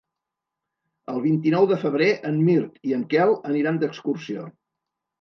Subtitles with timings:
[1.13, 4.53] El vint-i-nou de febrer en Mirt i en Quel aniran d'excursió.